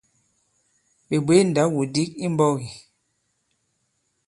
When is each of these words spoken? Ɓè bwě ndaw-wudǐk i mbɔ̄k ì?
Ɓè 1.07 1.15
bwě 1.25 1.37
ndaw-wudǐk 1.49 2.09
i 2.25 2.27
mbɔ̄k 2.33 2.55
ì? 2.67 2.69